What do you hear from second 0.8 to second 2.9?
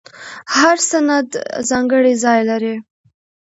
سند ځانګړی ځای لري.